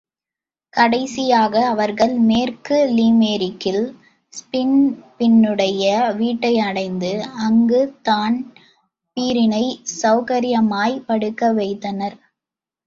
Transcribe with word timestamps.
கடைசியாக 0.73 1.55
அவர்கள் 1.67 2.13
மேற்கு 2.29 2.77
லிமெரிக்கில் 2.91 3.83
ஸீன்பின்னுடைய 4.33 5.83
வீட்டையடைந்து 6.17 7.11
அங்கு 7.45 7.81
தான்பிரீனைச் 8.09 9.77
செளகரியமாய்ப் 9.93 11.05
படுக்கவைத்தனர். 11.07 12.17